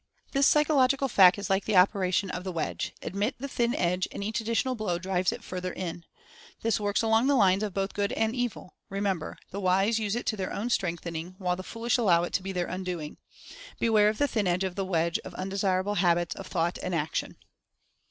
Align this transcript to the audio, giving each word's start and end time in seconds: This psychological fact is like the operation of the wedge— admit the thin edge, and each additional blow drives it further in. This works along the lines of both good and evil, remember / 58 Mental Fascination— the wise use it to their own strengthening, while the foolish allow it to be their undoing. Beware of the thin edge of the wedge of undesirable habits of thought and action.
This 0.31 0.47
psychological 0.47 1.07
fact 1.07 1.37
is 1.37 1.47
like 1.47 1.65
the 1.65 1.75
operation 1.75 2.31
of 2.31 2.43
the 2.43 2.51
wedge— 2.51 2.91
admit 3.03 3.35
the 3.37 3.47
thin 3.47 3.75
edge, 3.75 4.07
and 4.11 4.23
each 4.23 4.41
additional 4.41 4.73
blow 4.73 4.97
drives 4.97 5.31
it 5.31 5.43
further 5.43 5.71
in. 5.71 6.05
This 6.63 6.79
works 6.79 7.03
along 7.03 7.27
the 7.27 7.35
lines 7.35 7.61
of 7.61 7.75
both 7.75 7.93
good 7.93 8.11
and 8.13 8.35
evil, 8.35 8.73
remember 8.89 9.33
/ 9.39 9.41
58 9.51 9.53
Mental 9.53 9.61
Fascination— 9.61 9.87
the 9.91 9.99
wise 9.99 9.99
use 9.99 10.15
it 10.15 10.25
to 10.25 10.37
their 10.37 10.53
own 10.53 10.69
strengthening, 10.71 11.35
while 11.37 11.55
the 11.55 11.61
foolish 11.61 11.99
allow 11.99 12.23
it 12.23 12.33
to 12.33 12.41
be 12.41 12.51
their 12.51 12.65
undoing. 12.65 13.17
Beware 13.79 14.09
of 14.09 14.17
the 14.17 14.27
thin 14.27 14.47
edge 14.47 14.63
of 14.63 14.73
the 14.73 14.85
wedge 14.85 15.19
of 15.19 15.35
undesirable 15.35 15.93
habits 15.93 16.33
of 16.33 16.47
thought 16.47 16.79
and 16.81 16.95
action. 16.95 17.37